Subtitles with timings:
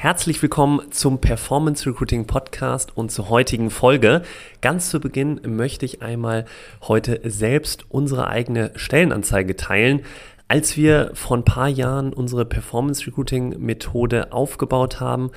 [0.00, 4.22] Herzlich willkommen zum Performance Recruiting Podcast und zur heutigen Folge.
[4.62, 6.46] Ganz zu Beginn möchte ich einmal
[6.80, 10.00] heute selbst unsere eigene Stellenanzeige teilen.
[10.48, 15.32] Als wir vor ein paar Jahren unsere Performance Recruiting Methode aufgebaut haben,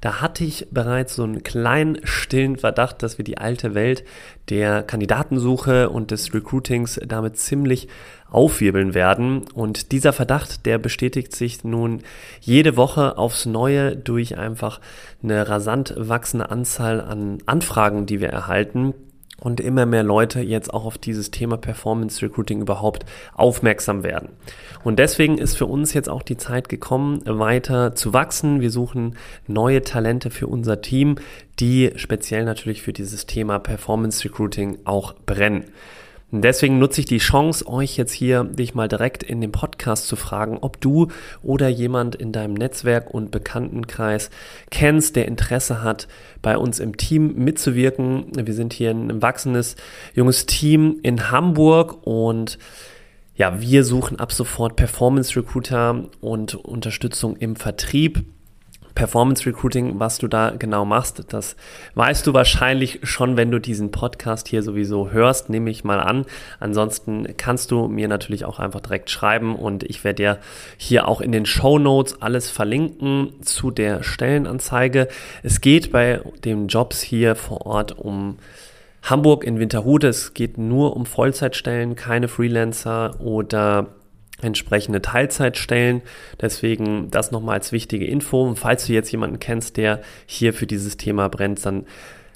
[0.00, 4.04] da hatte ich bereits so einen kleinen stillen Verdacht, dass wir die alte Welt
[4.48, 7.88] der Kandidatensuche und des Recruitings damit ziemlich
[8.30, 9.44] aufwirbeln werden.
[9.54, 12.02] Und dieser Verdacht, der bestätigt sich nun
[12.40, 14.80] jede Woche aufs Neue durch einfach
[15.22, 18.94] eine rasant wachsende Anzahl an Anfragen, die wir erhalten
[19.40, 23.04] und immer mehr Leute jetzt auch auf dieses Thema Performance Recruiting überhaupt
[23.34, 24.30] aufmerksam werden.
[24.82, 28.60] Und deswegen ist für uns jetzt auch die Zeit gekommen, weiter zu wachsen.
[28.60, 29.16] Wir suchen
[29.46, 31.16] neue Talente für unser Team,
[31.58, 35.64] die speziell natürlich für dieses Thema Performance Recruiting auch brennen.
[36.32, 40.16] Deswegen nutze ich die Chance, euch jetzt hier dich mal direkt in dem Podcast zu
[40.16, 41.06] fragen, ob du
[41.40, 44.30] oder jemand in deinem Netzwerk und Bekanntenkreis
[44.70, 46.08] kennst, der Interesse hat,
[46.42, 48.32] bei uns im Team mitzuwirken.
[48.34, 49.76] Wir sind hier ein wachsendes
[50.14, 52.58] junges Team in Hamburg und
[53.36, 58.24] ja, wir suchen ab sofort Performance Recruiter und Unterstützung im Vertrieb.
[58.96, 61.54] Performance Recruiting, was du da genau machst, das
[61.94, 66.24] weißt du wahrscheinlich schon, wenn du diesen Podcast hier sowieso hörst, nehme ich mal an.
[66.58, 70.38] Ansonsten kannst du mir natürlich auch einfach direkt schreiben und ich werde dir
[70.78, 75.08] hier auch in den Show Notes alles verlinken zu der Stellenanzeige.
[75.42, 78.38] Es geht bei den Jobs hier vor Ort um
[79.02, 80.08] Hamburg in Winterhude.
[80.08, 83.88] Es geht nur um Vollzeitstellen, keine Freelancer oder
[84.42, 86.02] entsprechende Teilzeitstellen.
[86.40, 88.42] Deswegen das nochmal als wichtige Info.
[88.42, 91.86] Und falls du jetzt jemanden kennst, der hier für dieses Thema brennt, dann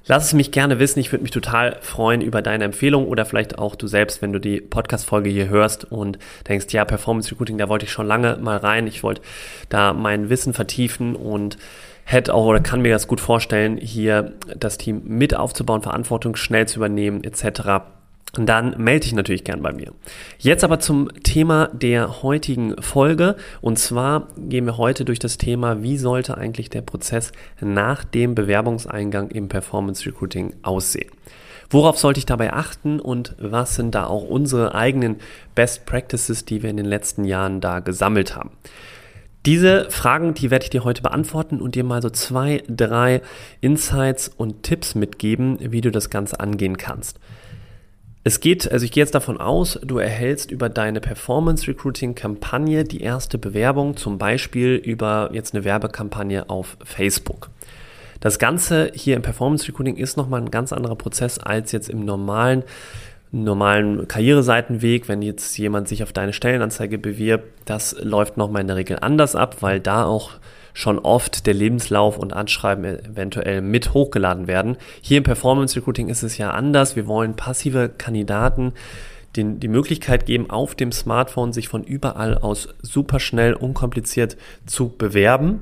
[0.07, 0.99] lass es mich gerne wissen.
[1.01, 4.39] Ich würde mich total freuen über deine Empfehlung oder vielleicht auch du selbst, wenn du
[4.39, 6.19] die Podcast-Folge hier hörst und
[6.49, 8.87] denkst, ja, Performance Recruiting, da wollte ich schon lange mal rein.
[8.87, 9.23] Ich wollte
[9.69, 11.59] da mein Wissen vertiefen und
[12.05, 16.67] hätte auch oder kann mir das gut vorstellen, hier das Team mit aufzubauen, Verantwortung schnell
[16.67, 18.00] zu übernehmen etc
[18.37, 19.93] dann melde dich natürlich gern bei mir.
[20.39, 23.37] Jetzt aber zum Thema der heutigen Folge.
[23.61, 28.35] Und zwar gehen wir heute durch das Thema, wie sollte eigentlich der Prozess nach dem
[28.35, 31.11] Bewerbungseingang im Performance Recruiting aussehen.
[31.71, 35.17] Worauf sollte ich dabei achten und was sind da auch unsere eigenen
[35.55, 38.51] Best Practices, die wir in den letzten Jahren da gesammelt haben?
[39.47, 43.23] Diese Fragen, die werde ich dir heute beantworten und dir mal so zwei, drei
[43.61, 47.19] Insights und Tipps mitgeben, wie du das Ganze angehen kannst.
[48.23, 52.85] Es geht, also ich gehe jetzt davon aus, du erhältst über deine Performance Recruiting Kampagne
[52.85, 57.49] die erste Bewerbung, zum Beispiel über jetzt eine Werbekampagne auf Facebook.
[58.21, 62.05] Das Ganze hier im Performance Recruiting ist nochmal ein ganz anderer Prozess als jetzt im
[62.05, 62.63] normalen,
[63.33, 65.09] normalen Karriereseitenweg.
[65.09, 69.35] Wenn jetzt jemand sich auf deine Stellenanzeige bewirbt, das läuft nochmal in der Regel anders
[69.35, 70.33] ab, weil da auch
[70.73, 74.77] schon oft der Lebenslauf und Anschreiben eventuell mit hochgeladen werden.
[75.01, 76.97] Hier im Performance Recruiting ist es ja anders.
[76.97, 78.73] Wir wollen passive Kandidaten
[79.37, 84.37] den, die Möglichkeit geben, auf dem Smartphone sich von überall aus super schnell, unkompliziert
[84.67, 85.61] zu bewerben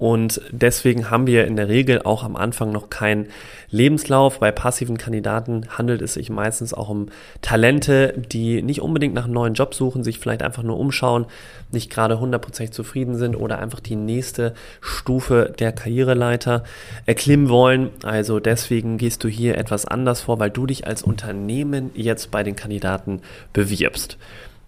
[0.00, 3.26] und deswegen haben wir in der Regel auch am Anfang noch keinen
[3.68, 4.40] Lebenslauf.
[4.40, 7.10] Bei passiven Kandidaten handelt es sich meistens auch um
[7.42, 11.26] Talente, die nicht unbedingt nach einem neuen Job suchen, sich vielleicht einfach nur umschauen,
[11.70, 16.64] nicht gerade hundertprozentig zufrieden sind oder einfach die nächste Stufe der Karriereleiter
[17.04, 17.90] erklimmen wollen.
[18.02, 22.42] Also deswegen gehst du hier etwas anders vor, weil du dich als Unternehmen jetzt bei
[22.42, 23.20] den Kandidaten
[23.52, 24.16] bewirbst.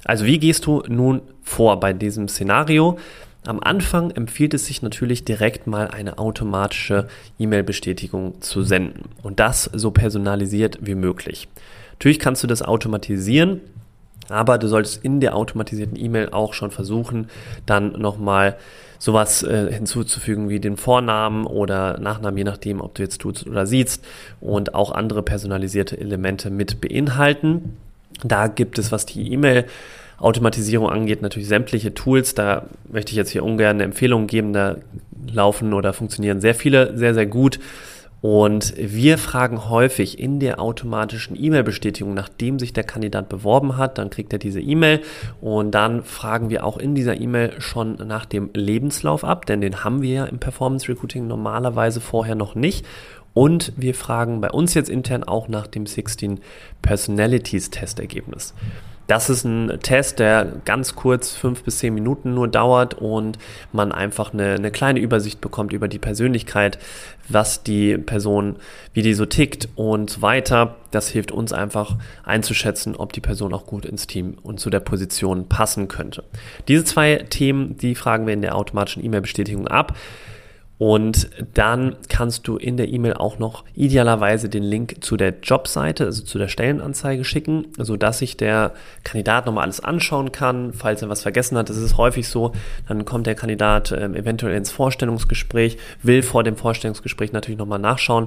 [0.05, 2.99] Also wie gehst du nun vor bei diesem Szenario?
[3.45, 7.09] Am Anfang empfiehlt es sich natürlich direkt mal eine automatische
[7.41, 11.49] E-Mail-Bestätigung zu senden und das so personalisiert wie möglich.
[11.95, 13.61] Natürlich kannst du das automatisieren,
[14.29, 17.29] aber du solltest in der automatisierten E-Mail auch schon versuchen,
[17.67, 18.57] dann nochmal
[19.01, 23.67] sowas äh, hinzuzufügen wie den Vornamen oder Nachnamen, je nachdem, ob du jetzt tust oder
[23.67, 24.05] siehst
[24.41, 27.77] und auch andere personalisierte Elemente mit beinhalten.
[28.23, 29.67] Da gibt es, was die E-Mail
[30.23, 32.35] Automatisierung angeht, natürlich sämtliche Tools.
[32.35, 34.53] Da möchte ich jetzt hier ungern eine Empfehlung geben.
[34.53, 34.77] Da
[35.27, 37.59] laufen oder funktionieren sehr viele sehr, sehr gut.
[38.23, 44.11] Und wir fragen häufig in der automatischen E-Mail-Bestätigung, nachdem sich der Kandidat beworben hat, dann
[44.11, 45.01] kriegt er diese E-Mail
[45.41, 49.83] und dann fragen wir auch in dieser E-Mail schon nach dem Lebenslauf ab, denn den
[49.83, 52.87] haben wir ja im Performance Recruiting normalerweise vorher noch nicht.
[53.35, 56.39] Und wir fragen bei uns jetzt intern auch nach dem 16
[56.81, 58.55] Personalities Testergebnis.
[59.13, 63.37] Das ist ein Test, der ganz kurz, fünf bis zehn Minuten nur dauert und
[63.71, 66.79] man einfach eine, eine kleine Übersicht bekommt über die Persönlichkeit,
[67.29, 68.57] was die Person,
[68.95, 70.77] wie die so tickt und so weiter.
[70.93, 74.81] Das hilft uns einfach einzuschätzen, ob die Person auch gut ins Team und zu der
[74.81, 76.25] Position passen könnte.
[76.67, 79.95] Diese zwei Themen, die fragen wir in der automatischen E-Mail-Bestätigung ab.
[80.79, 86.07] Und dann kannst du in der E-Mail auch noch idealerweise den Link zu der Jobseite,
[86.07, 88.73] also zu der Stellenanzeige schicken, sodass sich der
[89.05, 91.71] Kandidat nochmal alles anschauen kann, falls er was vergessen hat.
[91.71, 92.51] Das ist häufig so,
[92.89, 98.27] dann kommt der Kandidat ähm, eventuell ins Vorstellungsgespräch, will vor dem Vorstellungsgespräch natürlich nochmal nachschauen,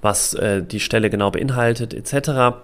[0.00, 2.54] was äh, die Stelle genau beinhaltet etc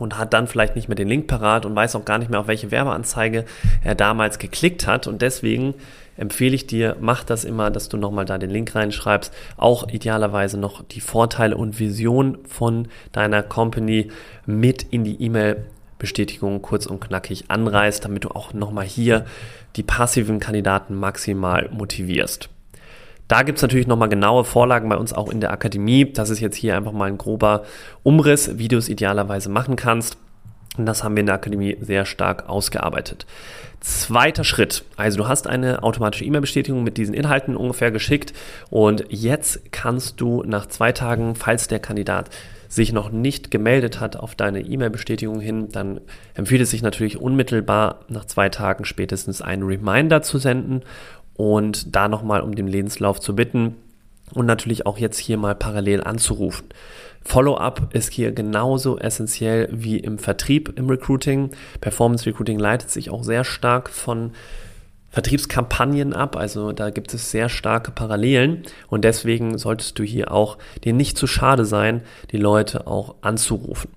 [0.00, 2.40] und hat dann vielleicht nicht mehr den Link parat und weiß auch gar nicht mehr,
[2.40, 3.44] auf welche Werbeanzeige
[3.82, 5.06] er damals geklickt hat.
[5.06, 5.74] Und deswegen
[6.18, 9.32] empfehle ich dir, mach das immer, dass du nochmal da den Link reinschreibst.
[9.56, 14.10] Auch idealerweise noch die Vorteile und Vision von deiner Company
[14.44, 15.64] mit in die E-Mail
[15.98, 19.24] Bestätigung kurz und knackig anreißt, damit du auch nochmal hier
[19.76, 22.48] die passiven Kandidaten maximal motivierst.
[23.26, 26.10] Da gibt es natürlich nochmal genaue Vorlagen bei uns auch in der Akademie.
[26.10, 27.64] Das ist jetzt hier einfach mal ein grober
[28.02, 30.16] Umriss, wie du es idealerweise machen kannst.
[30.78, 33.26] Und das haben wir in der Akademie sehr stark ausgearbeitet.
[33.80, 34.84] Zweiter Schritt.
[34.96, 38.32] Also du hast eine automatische E-Mail-Bestätigung mit diesen Inhalten ungefähr geschickt
[38.70, 42.30] und jetzt kannst du nach zwei Tagen, falls der Kandidat
[42.68, 46.00] sich noch nicht gemeldet hat auf deine E-Mail-Bestätigung hin, dann
[46.34, 50.82] empfiehlt es sich natürlich unmittelbar nach zwei Tagen spätestens einen Reminder zu senden
[51.34, 53.76] und da nochmal um den Lebenslauf zu bitten
[54.34, 56.68] und natürlich auch jetzt hier mal parallel anzurufen.
[57.24, 61.50] Follow-up ist hier genauso essentiell wie im Vertrieb, im Recruiting.
[61.80, 64.32] Performance Recruiting leitet sich auch sehr stark von
[65.10, 70.58] Vertriebskampagnen ab, also da gibt es sehr starke Parallelen und deswegen solltest du hier auch
[70.84, 73.90] dir nicht zu schade sein, die Leute auch anzurufen.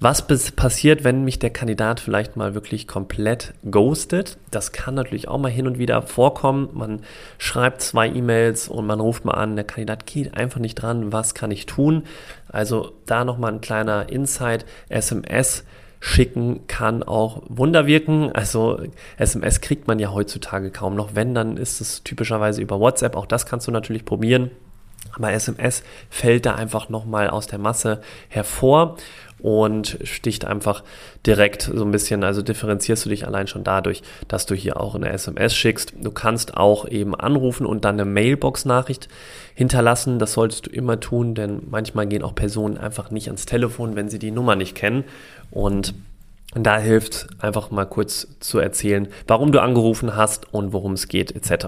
[0.00, 0.24] Was
[0.54, 4.38] passiert, wenn mich der Kandidat vielleicht mal wirklich komplett ghostet?
[4.52, 6.68] Das kann natürlich auch mal hin und wieder vorkommen.
[6.72, 7.00] Man
[7.36, 11.12] schreibt zwei E-Mails und man ruft mal an, der Kandidat geht einfach nicht dran.
[11.12, 12.04] Was kann ich tun?
[12.46, 14.66] Also da nochmal ein kleiner Insight.
[14.88, 15.64] SMS
[15.98, 18.30] schicken kann auch Wunder wirken.
[18.30, 18.80] Also
[19.16, 21.16] SMS kriegt man ja heutzutage kaum noch.
[21.16, 23.16] Wenn, dann ist es typischerweise über WhatsApp.
[23.16, 24.52] Auch das kannst du natürlich probieren.
[25.14, 28.96] Aber SMS fällt da einfach nochmal aus der Masse hervor
[29.40, 30.82] und sticht einfach
[31.26, 34.94] direkt so ein bisschen, also differenzierst du dich allein schon dadurch, dass du hier auch
[34.94, 35.92] eine SMS schickst.
[36.00, 39.08] Du kannst auch eben anrufen und dann eine Mailbox-Nachricht
[39.54, 40.18] hinterlassen.
[40.18, 44.08] Das solltest du immer tun, denn manchmal gehen auch Personen einfach nicht ans Telefon, wenn
[44.08, 45.04] sie die Nummer nicht kennen.
[45.50, 45.94] Und
[46.54, 51.34] da hilft einfach mal kurz zu erzählen, warum du angerufen hast und worum es geht,
[51.36, 51.66] etc.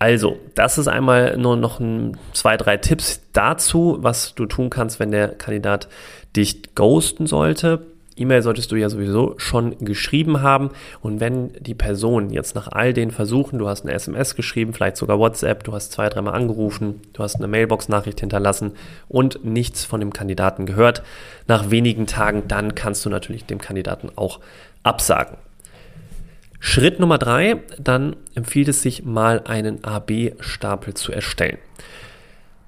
[0.00, 4.98] Also, das ist einmal nur noch ein, zwei, drei Tipps dazu, was du tun kannst,
[4.98, 5.88] wenn der Kandidat
[6.34, 7.82] dich ghosten sollte.
[8.16, 10.70] E-Mail solltest du ja sowieso schon geschrieben haben.
[11.02, 14.96] Und wenn die Person jetzt nach all den Versuchen, du hast eine SMS geschrieben, vielleicht
[14.96, 18.72] sogar WhatsApp, du hast zwei, dreimal angerufen, du hast eine Mailbox-Nachricht hinterlassen
[19.06, 21.02] und nichts von dem Kandidaten gehört,
[21.46, 24.40] nach wenigen Tagen, dann kannst du natürlich dem Kandidaten auch
[24.82, 25.36] absagen.
[26.60, 31.58] Schritt Nummer drei, dann empfiehlt es sich mal einen AB-Stapel zu erstellen.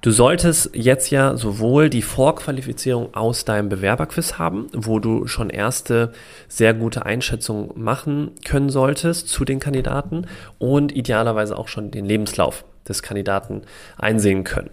[0.01, 6.11] Du solltest jetzt ja sowohl die Vorqualifizierung aus deinem Bewerberquiz haben, wo du schon erste
[6.49, 10.27] sehr gute Einschätzungen machen können solltest zu den Kandidaten
[10.57, 13.61] und idealerweise auch schon den Lebenslauf des Kandidaten
[13.97, 14.71] einsehen können.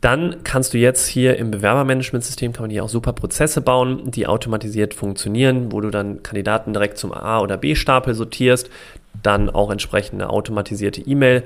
[0.00, 4.26] Dann kannst du jetzt hier im Bewerbermanagementsystem kann man hier auch super Prozesse bauen, die
[4.26, 8.70] automatisiert funktionieren, wo du dann Kandidaten direkt zum A- oder B-Stapel sortierst,
[9.22, 11.42] dann auch entsprechende automatisierte E-Mail.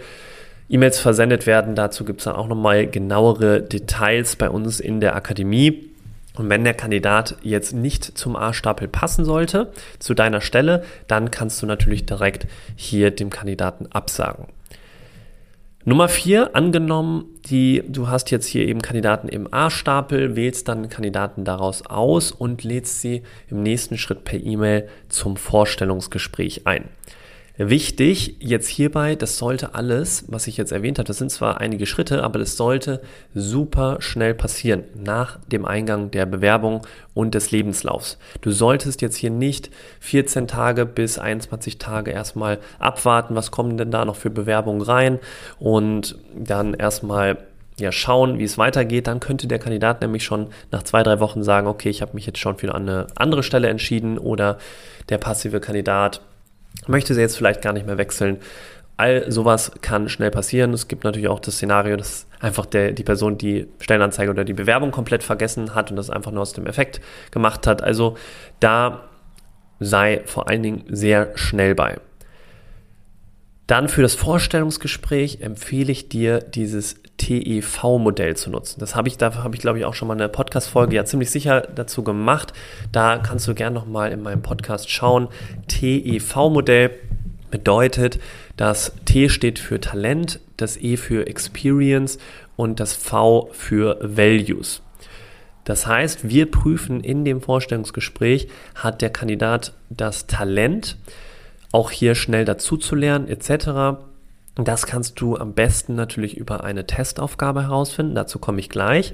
[0.68, 1.75] E-Mails versendet werden.
[1.75, 5.90] Dazu gibt es dann auch nochmal genauere Details bei uns in der Akademie.
[6.37, 11.61] Und wenn der Kandidat jetzt nicht zum A-Stapel passen sollte, zu deiner Stelle, dann kannst
[11.62, 12.46] du natürlich direkt
[12.76, 14.46] hier dem Kandidaten absagen.
[15.86, 21.44] Nummer vier, angenommen, die, du hast jetzt hier eben Kandidaten im A-Stapel, wählst dann Kandidaten
[21.44, 26.88] daraus aus und lädst sie im nächsten Schritt per E-Mail zum Vorstellungsgespräch ein.
[27.56, 31.87] Wichtig jetzt hierbei, das sollte alles, was ich jetzt erwähnt habe, das sind zwar einige
[31.87, 33.00] Schritte, aber das sollte
[33.32, 36.84] super schnell passieren nach dem Eingang der Bewerbung
[37.14, 38.18] und des Lebenslaufs.
[38.40, 39.70] Du solltest jetzt hier nicht
[40.00, 45.20] 14 Tage bis 21 Tage erstmal abwarten, was kommen denn da noch für Bewerbungen rein
[45.61, 47.38] und dann erstmal
[47.78, 51.44] ja, schauen, wie es weitergeht, dann könnte der Kandidat nämlich schon nach zwei, drei Wochen
[51.44, 54.58] sagen, okay, ich habe mich jetzt schon für eine andere Stelle entschieden oder
[55.08, 56.20] der passive Kandidat
[56.88, 58.38] möchte sie jetzt vielleicht gar nicht mehr wechseln
[58.96, 60.72] All sowas kann schnell passieren.
[60.72, 64.52] Es gibt natürlich auch das Szenario, dass einfach der, die Person die Stellenanzeige oder die
[64.52, 67.00] Bewerbung komplett vergessen hat und das einfach nur aus dem Effekt
[67.32, 67.82] gemacht hat.
[67.82, 68.16] Also
[68.60, 69.08] da
[69.80, 71.98] sei vor allen Dingen sehr schnell bei.
[73.66, 78.80] Dann für das Vorstellungsgespräch empfehle ich dir dieses TEV-Modell zu nutzen.
[78.80, 81.30] Das habe ich, da habe ich glaube ich auch schon mal eine Podcast-Folge ja ziemlich
[81.30, 82.52] sicher dazu gemacht.
[82.92, 85.28] Da kannst du gerne nochmal in meinem Podcast schauen.
[85.68, 86.90] TEV-Modell
[87.50, 88.18] bedeutet,
[88.56, 92.18] dass T steht für Talent, das E für Experience
[92.56, 94.83] und das V für Values.
[95.64, 100.97] Das heißt, wir prüfen in dem Vorstellungsgespräch, hat der Kandidat das Talent,
[101.73, 103.99] auch hier schnell dazu zu lernen, etc.
[104.56, 109.12] Das kannst du am besten natürlich über eine Testaufgabe herausfinden, dazu komme ich gleich.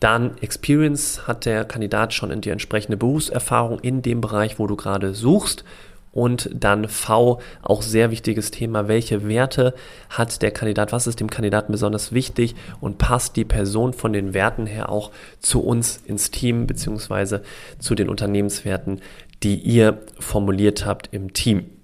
[0.00, 4.76] Dann Experience hat der Kandidat schon in die entsprechende Berufserfahrung in dem Bereich, wo du
[4.76, 5.64] gerade suchst.
[6.12, 9.74] Und dann V, auch sehr wichtiges Thema, welche Werte
[10.08, 14.32] hat der Kandidat, was ist dem Kandidaten besonders wichtig und passt die Person von den
[14.32, 17.42] Werten her auch zu uns ins Team beziehungsweise
[17.78, 19.02] zu den Unternehmenswerten,
[19.42, 21.75] die ihr formuliert habt im Team.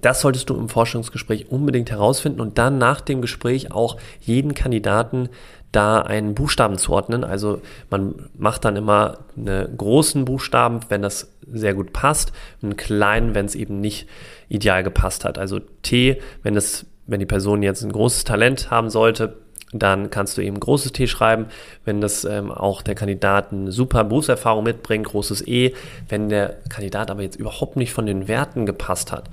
[0.00, 5.28] Das solltest du im Forschungsgespräch unbedingt herausfinden und dann nach dem Gespräch auch jeden Kandidaten
[5.72, 7.22] da einen Buchstaben zuordnen.
[7.24, 13.34] Also man macht dann immer einen großen Buchstaben, wenn das sehr gut passt, einen kleinen,
[13.34, 14.08] wenn es eben nicht
[14.48, 15.38] ideal gepasst hat.
[15.38, 19.36] Also T, wenn es, wenn die Person jetzt ein großes Talent haben sollte,
[19.72, 21.46] dann kannst du eben großes T schreiben.
[21.84, 25.74] Wenn das ähm, auch der Kandidat eine super Berufserfahrung mitbringt, großes E.
[26.08, 29.30] Wenn der Kandidat aber jetzt überhaupt nicht von den Werten gepasst hat,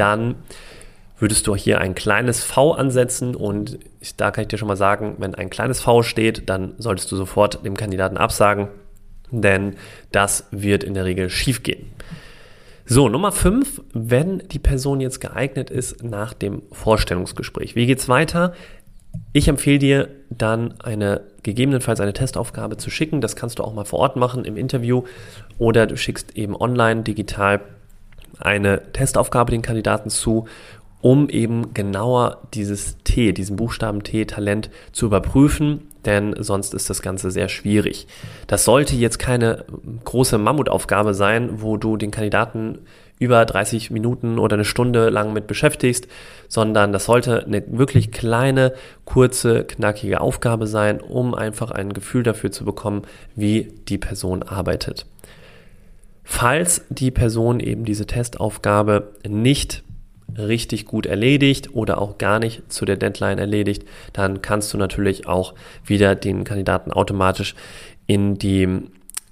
[0.00, 0.36] dann
[1.18, 3.78] würdest du hier ein kleines V ansetzen und
[4.16, 7.16] da kann ich dir schon mal sagen, wenn ein kleines V steht, dann solltest du
[7.16, 8.68] sofort dem Kandidaten absagen,
[9.30, 9.76] denn
[10.10, 11.92] das wird in der Regel schief gehen.
[12.86, 17.76] So, Nummer 5, wenn die Person jetzt geeignet ist nach dem Vorstellungsgespräch.
[17.76, 18.54] Wie geht's weiter?
[19.32, 23.20] Ich empfehle dir dann eine gegebenenfalls eine Testaufgabe zu schicken.
[23.20, 25.04] Das kannst du auch mal vor Ort machen im Interview
[25.58, 27.60] oder du schickst eben online digital
[28.38, 30.46] eine Testaufgabe den Kandidaten zu
[31.00, 37.02] um eben genauer dieses T, diesen Buchstaben T Talent zu überprüfen, denn sonst ist das
[37.02, 38.06] Ganze sehr schwierig.
[38.46, 39.64] Das sollte jetzt keine
[40.04, 42.78] große Mammutaufgabe sein, wo du den Kandidaten
[43.18, 46.08] über 30 Minuten oder eine Stunde lang mit beschäftigst,
[46.48, 48.72] sondern das sollte eine wirklich kleine,
[49.04, 53.02] kurze, knackige Aufgabe sein, um einfach ein Gefühl dafür zu bekommen,
[53.36, 55.04] wie die Person arbeitet.
[56.32, 59.82] Falls die Person eben diese Testaufgabe nicht
[60.38, 63.82] richtig gut erledigt oder auch gar nicht zu der Deadline erledigt,
[64.12, 67.56] dann kannst du natürlich auch wieder den Kandidaten automatisch
[68.06, 68.80] in die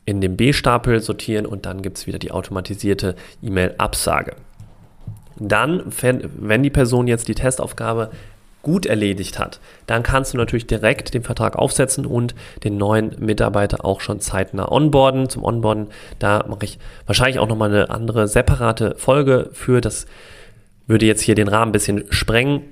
[0.06, 4.34] in den B-Stapel sortieren und dann gibt es wieder die automatisierte E-Mail-Absage.
[5.38, 8.10] Dann, wenn die Person jetzt die Testaufgabe
[8.62, 12.34] gut erledigt hat, dann kannst du natürlich direkt den Vertrag aufsetzen und
[12.64, 15.28] den neuen Mitarbeiter auch schon zeitnah onboarden.
[15.28, 15.88] Zum Onboarden,
[16.18, 20.06] da mache ich wahrscheinlich auch nochmal eine andere separate Folge für das
[20.88, 22.62] würde jetzt hier den Rahmen ein bisschen sprengen.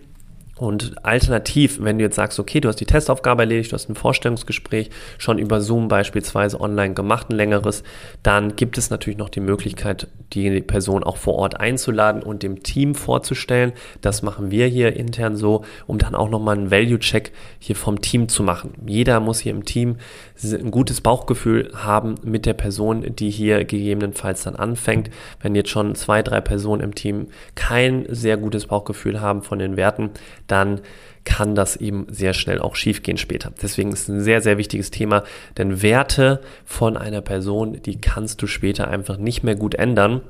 [0.58, 3.94] Und alternativ, wenn du jetzt sagst, okay, du hast die Testaufgabe erledigt, du hast ein
[3.94, 7.82] Vorstellungsgespräch schon über Zoom beispielsweise online gemacht, ein längeres,
[8.22, 12.62] dann gibt es natürlich noch die Möglichkeit, die Person auch vor Ort einzuladen und dem
[12.62, 13.72] Team vorzustellen.
[14.00, 18.28] Das machen wir hier intern so, um dann auch nochmal einen Value-Check hier vom Team
[18.28, 18.72] zu machen.
[18.86, 19.96] Jeder muss hier im Team
[20.42, 25.10] ein gutes Bauchgefühl haben mit der Person, die hier gegebenenfalls dann anfängt.
[25.40, 29.76] Wenn jetzt schon zwei, drei Personen im Team kein sehr gutes Bauchgefühl haben von den
[29.76, 30.10] Werten,
[30.46, 30.80] dann
[31.24, 33.52] kann das eben sehr schnell auch schiefgehen später.
[33.60, 35.24] Deswegen ist es ein sehr, sehr wichtiges Thema,
[35.58, 40.22] denn Werte von einer Person, die kannst du später einfach nicht mehr gut ändern.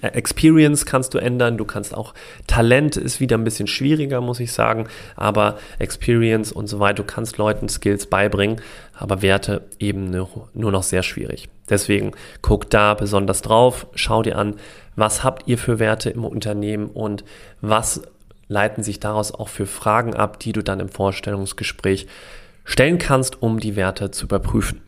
[0.00, 2.14] Äh, Experience kannst du ändern, du kannst auch
[2.46, 7.04] Talent ist wieder ein bisschen schwieriger, muss ich sagen, aber Experience und so weiter, du
[7.04, 8.60] kannst Leuten Skills beibringen,
[8.94, 11.48] aber Werte eben nur noch sehr schwierig.
[11.68, 14.56] Deswegen guck da besonders drauf, schau dir an,
[14.96, 17.24] was habt ihr für Werte im Unternehmen und
[17.60, 18.02] was
[18.52, 22.06] leiten sich daraus auch für Fragen ab, die du dann im Vorstellungsgespräch
[22.64, 24.80] stellen kannst, um die Werte zu überprüfen.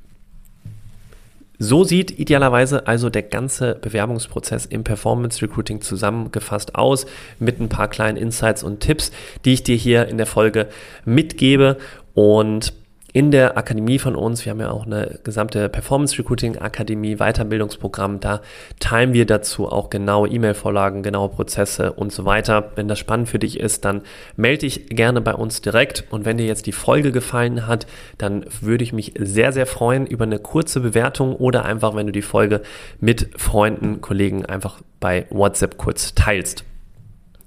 [1.59, 7.06] So sieht idealerweise also der ganze Bewerbungsprozess im Performance Recruiting zusammengefasst aus
[7.38, 9.12] mit ein paar kleinen Insights und Tipps,
[9.44, 10.68] die ich dir hier in der Folge
[11.04, 11.78] mitgebe
[12.12, 12.75] und
[13.14, 18.18] in der Akademie von uns, wir haben ja auch eine gesamte Performance Recruiting Akademie, Weiterbildungsprogramm,
[18.18, 18.40] da
[18.80, 22.73] teilen wir dazu auch genaue E-Mail-Vorlagen, genaue Prozesse und so weiter.
[22.75, 24.02] Wenn das spannend für dich ist, dann
[24.37, 26.04] melde dich gerne bei uns direkt.
[26.11, 27.87] Und wenn dir jetzt die Folge gefallen hat,
[28.18, 32.12] dann würde ich mich sehr, sehr freuen über eine kurze Bewertung oder einfach, wenn du
[32.12, 32.62] die Folge
[32.99, 36.64] mit Freunden, Kollegen einfach bei WhatsApp kurz teilst.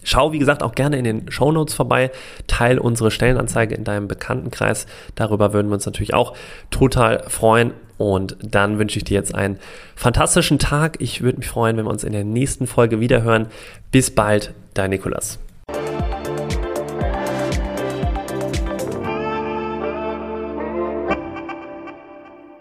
[0.08, 2.12] Schau, wie gesagt, auch gerne in den Show Notes vorbei.
[2.48, 4.88] Teil unsere Stellenanzeige in deinem Bekanntenkreis.
[5.16, 6.34] Darüber würden wir uns natürlich auch
[6.72, 7.74] total freuen.
[7.98, 9.60] Und dann wünsche ich dir jetzt einen
[9.98, 10.96] fantastischen Tag.
[11.02, 13.48] Ich würde mich freuen, wenn wir uns in der nächsten Folge wiederhören.
[13.92, 15.40] Bis bald, dein Nikolas.